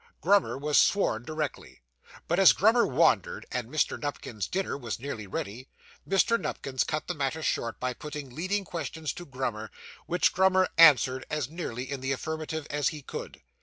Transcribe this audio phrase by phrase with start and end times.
[0.19, 1.83] Grummer was sworn directly;
[2.27, 3.99] but as Grummer wandered, and Mr.
[4.01, 5.67] Nupkins's dinner was nearly ready,
[6.09, 6.41] Mr.
[6.41, 9.69] Nupkins cut the matter short, by putting leading questions to Grummer,
[10.07, 13.41] which Grummer answered as nearly in the affirmative as he could.